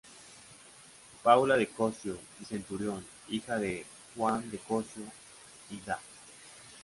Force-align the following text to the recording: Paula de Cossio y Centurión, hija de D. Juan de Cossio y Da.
Paula 1.21 1.57
de 1.57 1.67
Cossio 1.67 2.17
y 2.41 2.45
Centurión, 2.45 3.05
hija 3.29 3.59
de 3.59 3.67
D. 3.67 3.85
Juan 4.17 4.49
de 4.49 4.57
Cossio 4.57 5.03
y 5.69 5.79
Da. 5.81 5.99